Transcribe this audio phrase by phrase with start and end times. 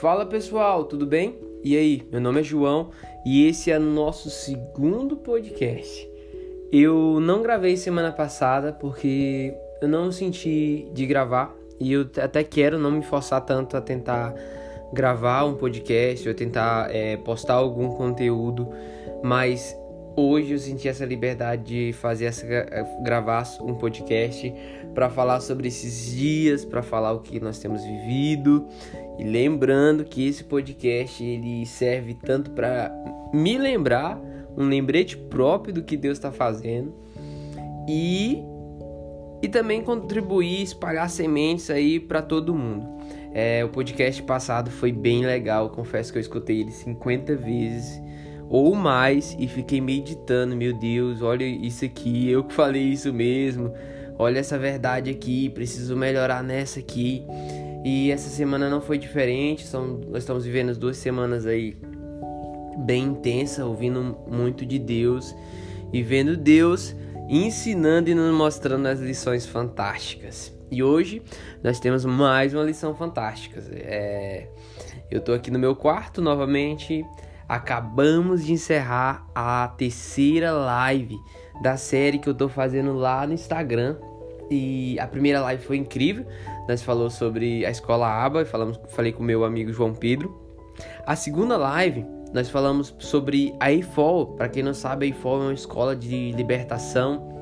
[0.00, 1.38] Fala pessoal, tudo bem?
[1.64, 2.90] E aí, meu nome é João
[3.24, 6.06] e esse é nosso segundo podcast.
[6.70, 12.78] Eu não gravei semana passada porque eu não senti de gravar e eu até quero
[12.78, 14.34] não me forçar tanto a tentar
[14.92, 18.68] gravar um podcast ou tentar é, postar algum conteúdo,
[19.24, 19.74] mas
[20.14, 22.46] hoje eu senti essa liberdade de fazer essa
[23.02, 24.52] gravar um podcast
[24.94, 28.68] para falar sobre esses dias, para falar o que nós temos vivido
[29.18, 32.92] e lembrando que esse podcast ele serve tanto para
[33.32, 34.20] me lembrar,
[34.56, 36.94] um lembrete próprio do que Deus está fazendo
[37.88, 38.42] e
[39.42, 42.88] e também contribuir, espalhar sementes aí para todo mundo.
[43.32, 48.00] É, o podcast passado foi bem legal, confesso que eu escutei ele 50 vezes
[48.48, 53.72] ou mais e fiquei meditando, meu Deus, olha isso aqui, eu que falei isso mesmo.
[54.18, 57.22] Olha essa verdade aqui, preciso melhorar nessa aqui.
[57.88, 61.76] E essa semana não foi diferente, são, nós estamos vivendo as duas semanas aí
[62.78, 65.32] bem intensa, ouvindo muito de Deus
[65.92, 66.96] e vendo Deus
[67.28, 70.52] ensinando e nos mostrando as lições fantásticas.
[70.68, 71.22] E hoje
[71.62, 73.62] nós temos mais uma lição fantástica.
[73.70, 74.48] É,
[75.08, 77.04] eu estou aqui no meu quarto novamente.
[77.48, 81.16] Acabamos de encerrar a terceira live
[81.62, 83.96] da série que eu estou fazendo lá no Instagram.
[84.50, 86.26] E a primeira live foi incrível.
[86.68, 90.46] Nós falamos sobre a escola ABA, falamos, falei com meu amigo João Pedro.
[91.06, 94.34] A segunda live, nós falamos sobre a EIFOL.
[94.36, 97.34] Para quem não sabe, a EIFOL é uma escola de libertação.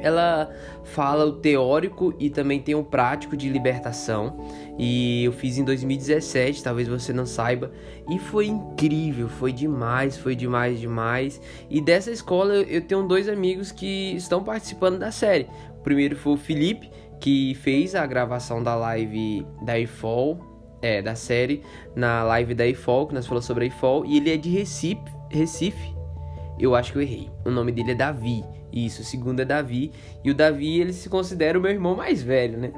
[0.00, 0.50] Ela
[0.82, 4.36] fala o teórico e também tem o prático de libertação.
[4.78, 7.70] E eu fiz em 2017, talvez você não saiba.
[8.10, 11.40] E foi incrível, foi demais, foi demais, demais.
[11.70, 15.48] E dessa escola eu tenho dois amigos que estão participando da série.
[15.84, 16.90] Primeiro foi o Felipe,
[17.20, 20.40] que fez a gravação da live da IFOL,
[20.82, 21.62] é, da série,
[21.94, 25.00] na live da IFOL, que nós falamos sobre a IFOL, e ele é de Recife,
[25.30, 25.94] Recife.
[26.58, 27.30] Eu acho que eu errei.
[27.44, 28.44] O nome dele é Davi.
[28.72, 29.92] Isso, o segundo é Davi.
[30.22, 32.72] E o Davi, ele se considera o meu irmão mais velho, né?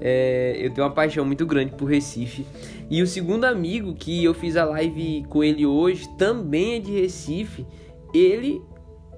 [0.00, 2.46] É, eu tenho uma paixão muito grande por Recife.
[2.90, 6.92] E o segundo amigo que eu fiz a live com ele hoje também é de
[6.92, 7.66] Recife.
[8.14, 8.60] Ele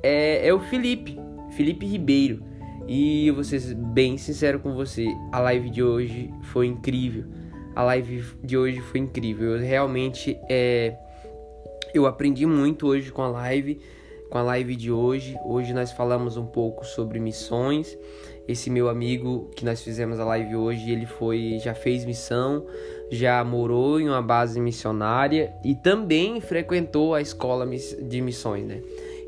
[0.02, 1.18] é, é o Felipe,
[1.50, 2.42] Felipe Ribeiro.
[2.88, 7.24] E eu vou ser bem sincero com você, a live de hoje foi incrível.
[7.76, 9.56] A live de hoje foi incrível.
[9.56, 10.96] Eu realmente é,
[11.92, 13.78] eu aprendi muito hoje com a live,
[14.30, 15.36] com a live de hoje.
[15.44, 17.96] Hoje nós falamos um pouco sobre missões.
[18.48, 22.64] Esse meu amigo que nós fizemos a live hoje, ele foi já fez missão,
[23.10, 28.80] já morou em uma base missionária e também frequentou a escola de missões, né?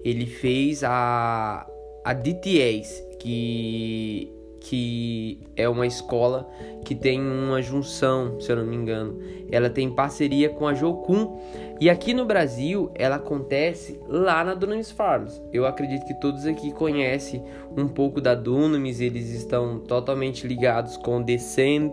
[0.02, 1.66] Ele fez a
[2.02, 6.48] a DTS, que, que é uma escola
[6.84, 9.20] que tem uma junção, se eu não me engano.
[9.52, 11.38] Ela tem parceria com a Jocum.
[11.80, 15.40] E aqui no Brasil, ela acontece lá na Dunamis Farms.
[15.52, 17.44] Eu acredito que todos aqui conhecem
[17.76, 21.92] um pouco da Dunamis, eles estão totalmente ligados com o Descend,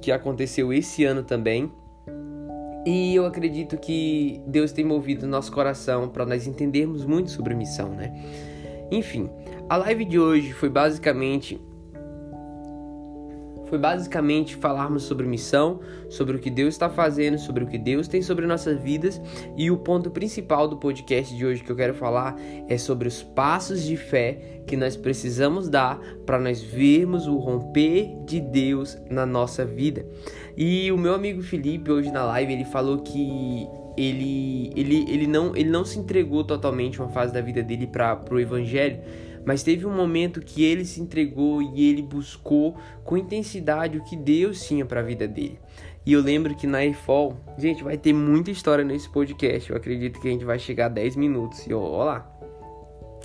[0.00, 1.70] que aconteceu esse ano também.
[2.86, 7.88] E eu acredito que Deus tem movido nosso coração para nós entendermos muito sobre missão,
[7.88, 8.14] né?
[8.90, 9.28] Enfim,
[9.68, 11.60] a live de hoje foi basicamente
[13.66, 18.06] foi basicamente falarmos sobre missão, sobre o que Deus está fazendo, sobre o que Deus
[18.06, 19.20] tem sobre nossas vidas,
[19.56, 22.36] e o ponto principal do podcast de hoje que eu quero falar
[22.68, 28.16] é sobre os passos de fé que nós precisamos dar para nós vermos o romper
[28.24, 30.06] de Deus na nossa vida.
[30.56, 33.66] E o meu amigo Felipe hoje na live, ele falou que
[33.96, 38.22] ele, ele, ele, não, ele não se entregou totalmente uma fase da vida dele para
[38.30, 39.00] o evangelho,
[39.46, 44.16] mas teve um momento que ele se entregou e ele buscou com intensidade o que
[44.16, 45.58] Deus tinha para a vida dele.
[46.04, 49.70] E eu lembro que na EFOL, gente, vai ter muita história nesse podcast.
[49.70, 51.64] Eu acredito que a gente vai chegar a 10 minutos.
[51.66, 52.32] E ó, lá.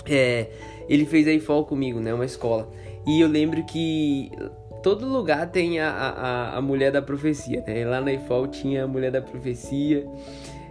[0.06, 0.48] É,
[0.88, 2.14] ele fez a EFOL comigo, né?
[2.14, 2.68] Uma escola.
[3.06, 4.30] E eu lembro que
[4.82, 7.84] todo lugar tem a, a, a mulher da profecia, né?
[7.84, 10.06] Lá na EFOL tinha a mulher da profecia.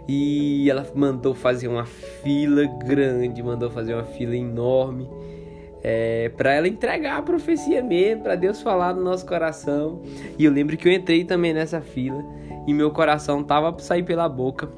[0.08, 5.08] E ela mandou fazer uma fila grande, mandou fazer uma fila enorme.
[5.84, 10.02] É, para ela entregar a profecia mesmo, para Deus falar no nosso coração.
[10.38, 12.24] E eu lembro que eu entrei também nessa fila
[12.66, 14.68] e meu coração tava para sair pela boca.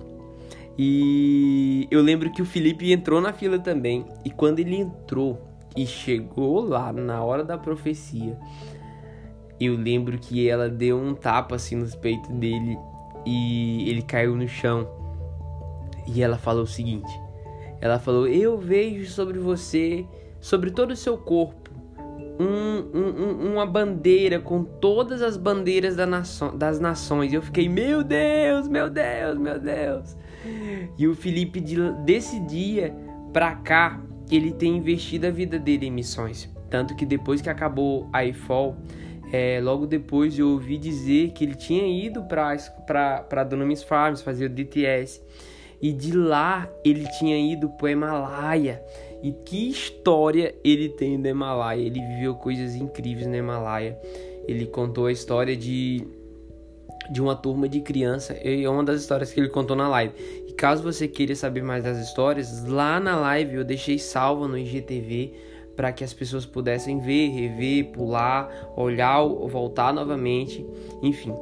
[0.77, 4.05] E eu lembro que o Felipe entrou na fila também.
[4.25, 5.41] E quando ele entrou
[5.77, 8.39] e chegou lá na hora da profecia,
[9.61, 12.77] eu lembro que ela deu um tapa assim nos peitos dele
[13.25, 14.89] e ele caiu no chão.
[16.07, 17.13] E ela falou o seguinte:
[17.81, 20.05] ela falou, Eu vejo sobre você,
[20.45, 21.71] sobre todo o seu corpo,
[22.39, 27.33] um, um, uma bandeira com todas as bandeiras da nação, das nações.
[27.33, 30.15] Eu fiquei, meu Deus, meu Deus, meu Deus.
[30.99, 31.63] E o Felipe,
[32.05, 32.95] desse dia
[33.33, 33.99] pra cá,
[34.31, 36.55] ele tem investido a vida dele em missões.
[36.69, 38.77] Tanto que depois que acabou a IFOL,
[39.33, 44.51] é, logo depois eu ouvi dizer que ele tinha ido para Dunamis Farms fazer o
[44.51, 45.23] DTS.
[45.81, 48.83] E de lá ele tinha ido para o Himalaia.
[49.25, 51.81] E que história ele tem no Himalaia.
[51.81, 53.99] Ele viveu coisas incríveis no Himalaia.
[54.47, 56.07] Ele contou a história de,
[57.11, 58.35] de uma turma de criança.
[58.35, 60.13] É uma das histórias que ele contou na live.
[60.47, 64.59] E caso você queira saber mais das histórias, lá na live eu deixei salva no
[64.59, 65.33] IGTV
[65.77, 70.65] para que as pessoas pudessem ver, rever, pular, olhar, voltar novamente,
[71.03, 71.33] enfim.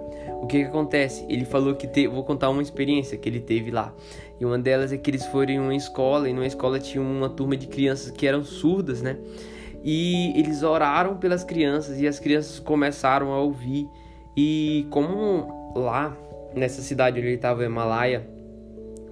[0.41, 1.25] O que, que acontece?
[1.29, 2.07] Ele falou que te...
[2.07, 3.95] vou contar uma experiência que ele teve lá.
[4.41, 7.29] E uma delas é que eles foram em uma escola e numa escola tinha uma
[7.29, 9.19] turma de crianças que eram surdas, né?
[9.85, 13.89] E eles oraram pelas crianças e as crianças começaram a ouvir.
[14.37, 16.17] E como lá
[16.55, 18.27] nessa cidade onde ele estava, Himalaia,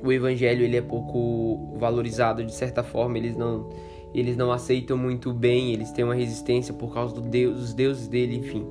[0.03, 3.69] o evangelho ele é pouco valorizado de certa forma, eles não
[4.15, 8.09] eles não aceitam muito bem, eles têm uma resistência por causa do Deus, dos deuses
[8.09, 8.67] dele, enfim.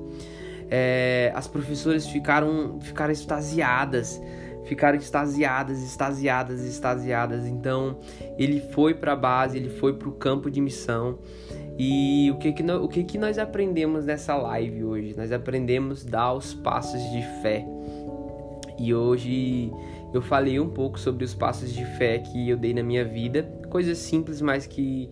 [0.70, 4.20] É, as professoras ficaram, ficaram extasiadas,
[4.64, 7.46] ficaram extasiadas, extasiadas, extasiadas.
[7.46, 7.98] Então
[8.38, 11.18] ele foi para a base, ele foi para o campo de missão.
[11.78, 15.14] E o que que, nós, o que que nós aprendemos nessa live hoje?
[15.16, 17.66] Nós aprendemos dar os passos de fé.
[18.78, 19.72] E hoje
[20.12, 23.50] eu falei um pouco sobre os passos de fé que eu dei na minha vida,
[23.70, 25.08] coisas simples, mas que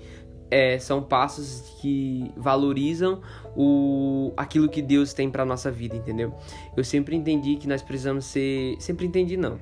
[0.50, 3.20] é, são passos que valorizam
[3.56, 6.34] o aquilo que Deus tem para nossa vida, entendeu?
[6.76, 9.58] Eu sempre entendi que nós precisamos ser, sempre entendi não.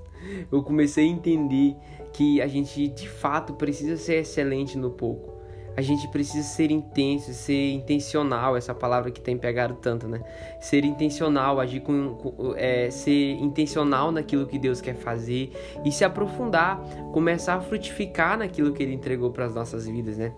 [0.52, 1.74] Eu comecei a entender
[2.12, 5.39] que a gente de fato precisa ser excelente no pouco
[5.76, 10.20] a gente precisa ser intenso, ser intencional, essa palavra que tem pegado tanto, né?
[10.60, 15.52] Ser intencional, agir com, com é, ser intencional naquilo que Deus quer fazer
[15.84, 16.80] e se aprofundar,
[17.12, 20.32] começar a frutificar naquilo que Ele entregou para as nossas vidas, né?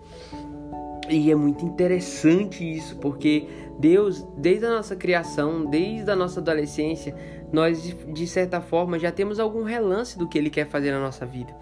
[1.09, 3.47] E é muito interessante isso, porque
[3.77, 7.13] Deus, desde a nossa criação, desde a nossa adolescência,
[7.51, 11.25] nós de certa forma já temos algum relance do que Ele quer fazer na nossa
[11.25, 11.53] vida.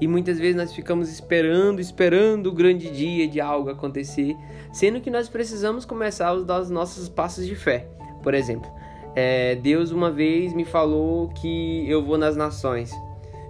[0.00, 4.36] E muitas vezes nós ficamos esperando, esperando o grande dia de algo acontecer,
[4.72, 7.88] sendo que nós precisamos começar a dar os nossos passos de fé.
[8.22, 8.70] Por exemplo,
[9.14, 12.92] é, Deus uma vez me falou que eu vou nas nações.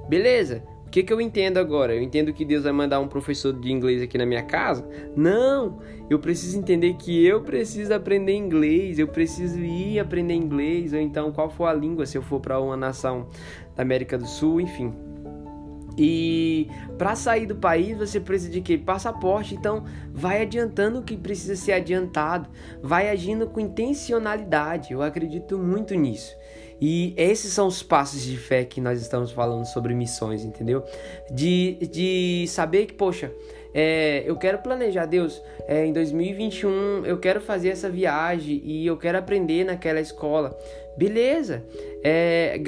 [0.08, 1.94] Beleza, o que, que eu entendo agora?
[1.94, 4.88] Eu entendo que Deus vai mandar um professor de inglês aqui na minha casa?
[5.14, 5.80] Não!
[6.08, 11.30] Eu preciso entender que eu preciso aprender inglês, eu preciso ir aprender inglês, ou então
[11.30, 13.26] qual for a língua se eu for para uma nação
[13.76, 14.94] da América do Sul, enfim.
[15.98, 18.78] E para sair do país você precisa de que?
[18.78, 19.54] Passaporte.
[19.54, 22.48] Então vai adiantando o que precisa ser adiantado,
[22.80, 24.92] vai agindo com intencionalidade.
[24.92, 26.36] Eu acredito muito nisso.
[26.80, 30.84] E esses são os passos de fé que nós estamos falando sobre missões, entendeu?
[31.28, 33.32] De, de saber que, poxa,
[33.80, 38.96] é, eu quero planejar, Deus, é, em 2021 eu quero fazer essa viagem e eu
[38.96, 40.58] quero aprender naquela escola.
[40.96, 41.64] Beleza,
[42.02, 42.60] é,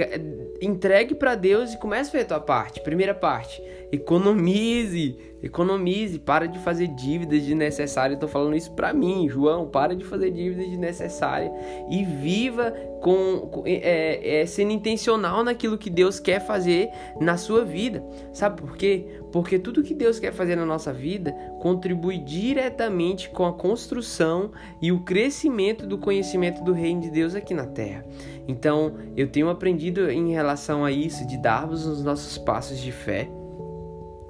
[0.62, 2.80] entregue para Deus e comece a fazer a tua parte.
[2.80, 3.60] Primeira parte,
[3.90, 8.14] economize, economize, para de fazer dívidas desnecessárias.
[8.14, 11.50] Estou falando isso para mim, João, para de fazer dívidas desnecessárias
[11.90, 16.88] e viva com, com é, é, sendo intencional naquilo que Deus quer fazer
[17.20, 18.00] na sua vida.
[18.32, 19.06] Sabe por quê?
[19.32, 24.92] Porque tudo que Deus quer fazer na nossa vida contribui diretamente com a construção e
[24.92, 28.04] o crescimento do conhecimento do reino de Deus aqui na terra.
[28.46, 33.28] Então, eu tenho aprendido em relação a isso de darmos os nossos passos de fé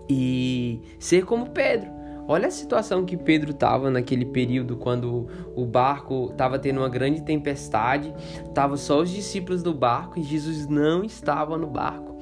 [0.08, 1.90] e ser como Pedro.
[2.28, 7.22] Olha a situação que Pedro estava naquele período quando o barco estava tendo uma grande
[7.22, 8.14] tempestade,
[8.54, 12.16] tava só os discípulos do barco e Jesus não estava no barco.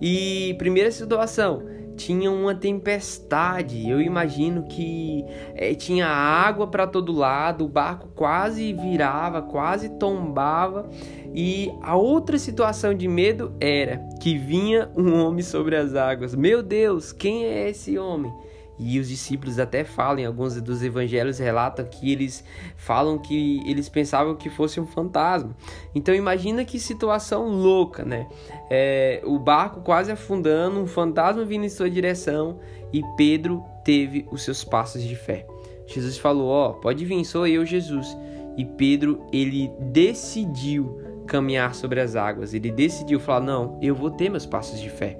[0.00, 1.62] E primeira situação,
[2.00, 3.88] tinha uma tempestade.
[3.88, 5.22] Eu imagino que
[5.54, 10.88] é, tinha água para todo lado, o barco quase virava, quase tombava.
[11.34, 16.34] E a outra situação de medo era que vinha um homem sobre as águas.
[16.34, 18.32] Meu Deus, quem é esse homem?
[18.82, 22.42] E os discípulos até falam, alguns dos evangelhos relatam que eles
[22.76, 25.54] falam que eles pensavam que fosse um fantasma.
[25.94, 28.26] Então imagina que situação louca, né?
[28.70, 32.58] É, o barco quase afundando, um fantasma vindo em sua direção
[32.90, 35.46] e Pedro teve os seus passos de fé.
[35.86, 38.16] Jesus falou: Ó, oh, pode vir, sou eu, Jesus.
[38.56, 42.54] E Pedro, ele decidiu caminhar sobre as águas.
[42.54, 45.18] Ele decidiu falar: Não, eu vou ter meus passos de fé.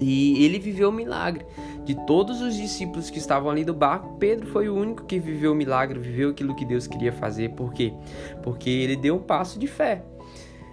[0.00, 1.44] E ele viveu o milagre.
[1.84, 5.52] De todos os discípulos que estavam ali do barco, Pedro foi o único que viveu
[5.52, 7.50] o milagre, viveu aquilo que Deus queria fazer.
[7.50, 7.92] Por quê?
[8.42, 10.02] Porque ele deu um passo de fé.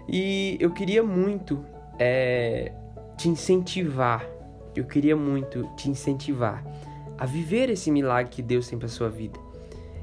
[0.07, 1.63] E eu queria muito
[1.99, 2.71] é,
[3.17, 4.25] te incentivar,
[4.75, 6.63] eu queria muito te incentivar
[7.17, 9.39] a viver esse milagre que Deus tem para sua vida.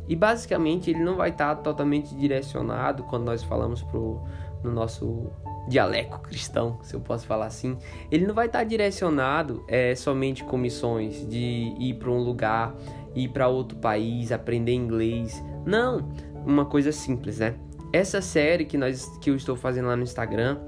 [0.09, 4.23] E basicamente ele não vai estar totalmente direcionado quando nós falamos pro,
[4.63, 5.31] no nosso
[5.69, 7.77] dialeto cristão, se eu posso falar assim.
[8.11, 12.75] Ele não vai estar direcionado é, somente com missões de ir para um lugar,
[13.15, 15.43] ir para outro país, aprender inglês.
[15.65, 16.09] Não,
[16.45, 17.55] uma coisa simples, né?
[17.93, 20.59] Essa série que nós que eu estou fazendo lá no Instagram,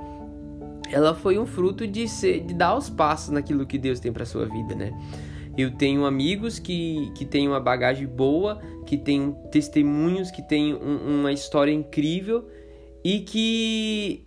[0.90, 4.24] ela foi um fruto de ser, de dar os passos naquilo que Deus tem para
[4.24, 4.92] sua vida, né?
[5.56, 11.20] Eu tenho amigos que, que têm uma bagagem boa, que têm testemunhos, que têm um,
[11.20, 12.48] uma história incrível
[13.04, 14.26] e que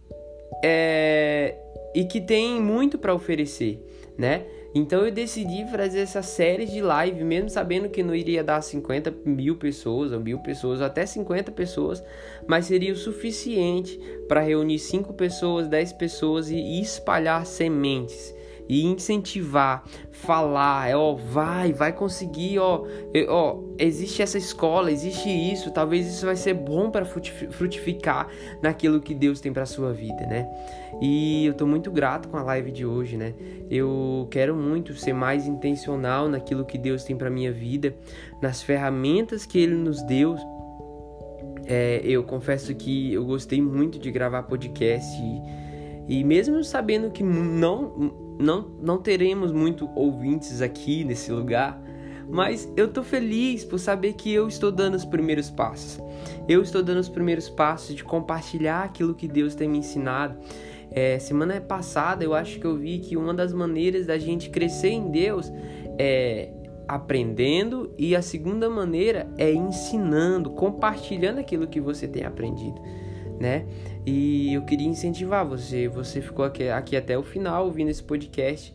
[0.63, 1.55] é,
[1.95, 3.79] e que tem muito para oferecer,
[4.17, 4.45] né?
[4.75, 9.13] Então eu decidi fazer essa série de live, mesmo sabendo que não iria dar 50
[9.23, 12.03] mil pessoas, ou mil pessoas, ou até 50 pessoas,
[12.47, 18.33] mas seria o suficiente para reunir 5 pessoas, 10 pessoas e espalhar sementes
[18.67, 22.85] e incentivar, falar, é, ó, vai, vai conseguir, ó,
[23.27, 28.27] ó, existe essa escola, existe isso, talvez isso vai ser bom para frutificar
[28.61, 30.47] naquilo que Deus tem para sua vida, né?
[31.01, 33.33] E eu tô muito grato com a live de hoje, né?
[33.69, 37.93] Eu quero muito ser mais intencional naquilo que Deus tem para minha vida,
[38.41, 40.35] nas ferramentas que ele nos deu.
[41.65, 45.09] É, eu confesso que eu gostei muito de gravar podcast
[46.07, 51.81] e, e mesmo sabendo que não não, não teremos muito ouvintes aqui nesse lugar,
[52.29, 55.99] mas eu tô feliz por saber que eu estou dando os primeiros passos.
[56.47, 60.37] Eu estou dando os primeiros passos de compartilhar aquilo que Deus tem me ensinado.
[60.91, 64.89] É, semana passada eu acho que eu vi que uma das maneiras da gente crescer
[64.89, 65.51] em Deus
[65.97, 66.51] é
[66.87, 72.79] aprendendo e a segunda maneira é ensinando, compartilhando aquilo que você tem aprendido
[73.43, 73.65] né?
[74.05, 78.73] E eu queria incentivar você, você ficou aqui, aqui até o final ouvindo esse podcast,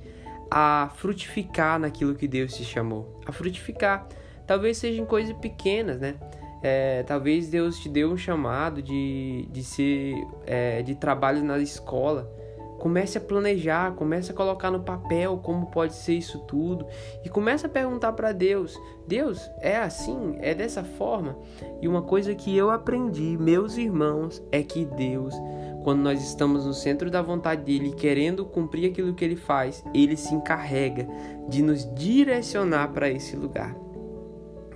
[0.50, 4.06] a frutificar naquilo que Deus te chamou, a frutificar.
[4.46, 6.16] Talvez sejam coisas pequenas, né?
[6.62, 12.30] É, talvez Deus te deu um chamado de, de ser é, de trabalho na escola
[12.78, 16.87] Comece a planejar, comece a colocar no papel como pode ser isso tudo
[17.25, 20.37] e comece a perguntar para Deus: Deus, é assim?
[20.38, 21.37] É dessa forma?
[21.82, 25.35] E uma coisa que eu aprendi, meus irmãos, é que Deus,
[25.82, 30.16] quando nós estamos no centro da vontade dele, querendo cumprir aquilo que ele faz, ele
[30.16, 31.08] se encarrega
[31.49, 33.75] de nos direcionar para esse lugar.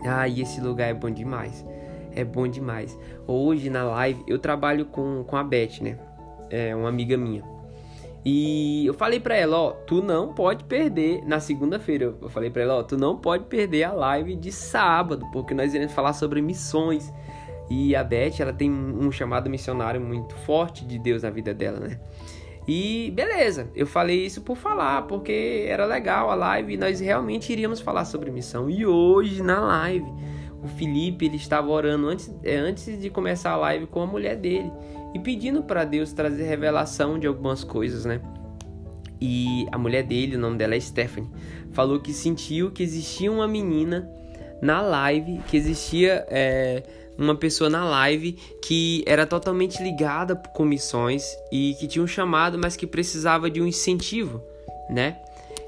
[0.05, 1.65] Ah, e esse lugar é bom demais.
[2.15, 2.99] É bom demais.
[3.27, 5.99] Hoje na live eu trabalho com, com a Beth, né?
[6.51, 7.52] É uma amiga minha.
[8.25, 12.15] E eu falei para ela, ó, tu não pode perder na segunda-feira.
[12.21, 15.75] Eu falei para ela, ó, tu não pode perder a live de sábado, porque nós
[15.75, 17.13] iremos falar sobre missões.
[17.69, 21.81] E a Beth, ela tem um chamado missionário muito forte de Deus na vida dela,
[21.81, 21.99] né?
[22.67, 27.53] E beleza, eu falei isso por falar, porque era legal a live e nós realmente
[27.53, 28.71] iríamos falar sobre missão.
[28.71, 30.07] E hoje na live,
[30.63, 34.37] o Felipe ele estava orando antes, é, antes de começar a live com a mulher
[34.37, 34.71] dele
[35.15, 38.21] e pedindo para Deus trazer revelação de algumas coisas, né?
[39.21, 41.31] E a mulher dele, o nome dela é Stephanie,
[41.73, 44.11] falou que sentiu que existia uma menina
[44.61, 46.83] na live, que existia é,
[47.17, 52.59] uma pessoa na live que era totalmente ligada com missões e que tinha um chamado,
[52.59, 54.43] mas que precisava de um incentivo,
[54.91, 55.19] né?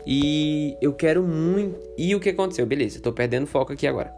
[0.07, 1.79] E eu quero muito.
[1.97, 2.67] E o que aconteceu?
[2.67, 4.13] Beleza, tô perdendo foco aqui agora.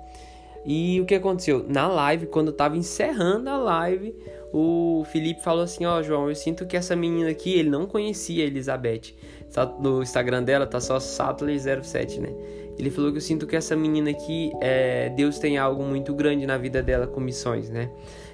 [0.66, 1.64] E o que aconteceu?
[1.68, 4.16] Na live, quando eu tava encerrando a live,
[4.52, 7.86] o Felipe falou assim: Ó, oh, João, eu sinto que essa menina aqui, ele não
[7.86, 9.14] conhecia a Elizabeth.
[9.78, 12.34] No Instagram dela tá só Sattler07, né?
[12.76, 16.44] Ele falou que eu sinto que essa menina aqui, é, Deus tem algo muito grande
[16.46, 17.88] na vida dela com missões, né?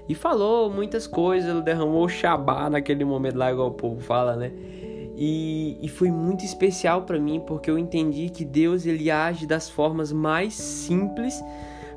[0.08, 4.34] E falou muitas coisas, ele derramou o xabá naquele momento lá, igual o povo fala,
[4.34, 4.50] né?
[5.16, 9.68] E, e foi muito especial para mim porque eu entendi que Deus ele age das
[9.68, 11.40] formas mais simples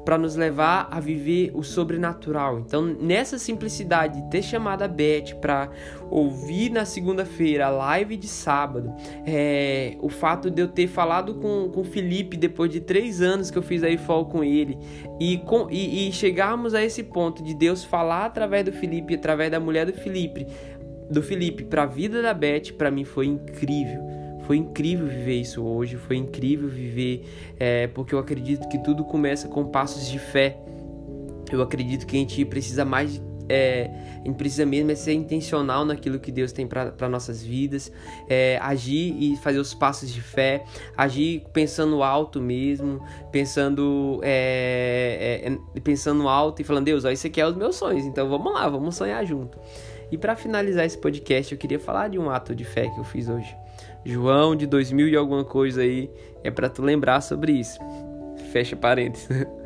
[0.05, 2.59] para nos levar a viver o sobrenatural.
[2.59, 5.69] Então, nessa simplicidade, ter chamado a Beth para
[6.11, 8.93] ouvir na segunda-feira a live de sábado,
[9.25, 13.49] é, o fato de eu ter falado com, com o Felipe depois de três anos
[13.49, 14.77] que eu fiz aí fall com ele
[15.19, 19.49] e, com, e, e chegarmos a esse ponto de Deus falar através do Felipe, através
[19.49, 20.45] da mulher do Felipe,
[21.09, 24.24] do Felipe para a vida da Beth, para mim foi incrível.
[24.45, 27.27] Foi incrível viver isso hoje, foi incrível viver,
[27.59, 30.57] é, porque eu acredito que tudo começa com passos de fé.
[31.51, 35.85] Eu acredito que a gente precisa mais é, a gente precisa mesmo é ser intencional
[35.85, 37.91] naquilo que Deus tem para nossas vidas,
[38.27, 40.63] é, agir e fazer os passos de fé,
[40.97, 47.27] agir pensando alto mesmo, pensando é, é, é pensando alto e falando, Deus, ó, isso
[47.27, 49.59] aqui é os meus sonhos, então vamos lá, vamos sonhar junto.
[50.11, 53.03] E para finalizar esse podcast, eu queria falar de um ato de fé que eu
[53.03, 53.55] fiz hoje.
[54.05, 56.11] João de 2000 e alguma coisa aí,
[56.43, 57.79] é para tu lembrar sobre isso.
[58.51, 59.27] Fecha parênteses.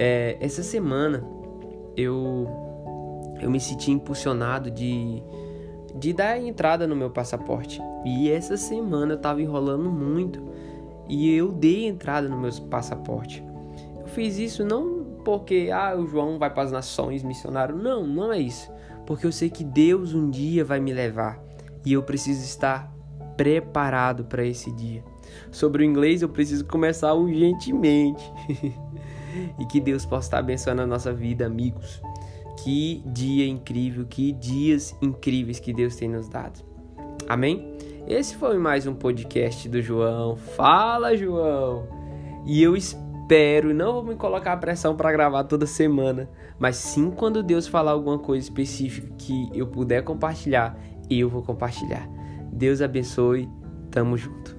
[0.00, 1.26] É, essa semana
[1.96, 2.46] eu
[3.40, 5.20] eu me senti impulsionado de
[5.98, 7.80] de dar entrada no meu passaporte.
[8.04, 10.40] E essa semana eu tava enrolando muito
[11.08, 13.44] e eu dei entrada no meu passaporte.
[14.00, 18.32] Eu fiz isso não porque ah, o João vai para as nações missionário, não, não
[18.32, 18.70] é isso.
[19.04, 21.42] Porque eu sei que Deus um dia vai me levar
[21.84, 22.94] e eu preciso estar
[23.38, 25.02] preparado para esse dia.
[25.52, 28.30] Sobre o inglês eu preciso começar urgentemente.
[29.58, 32.02] e que Deus possa estar abençoando a nossa vida, amigos.
[32.62, 36.60] Que dia incrível, que dias incríveis que Deus tem nos dado.
[37.28, 37.76] Amém?
[38.08, 40.36] Esse foi mais um podcast do João.
[40.36, 41.86] Fala, João!
[42.44, 46.28] E eu espero, não vou me colocar a pressão para gravar toda semana,
[46.58, 50.76] mas sim quando Deus falar alguma coisa específica que eu puder compartilhar,
[51.08, 52.17] eu vou compartilhar.
[52.58, 53.48] Deus abençoe.
[53.90, 54.57] Tamo junto.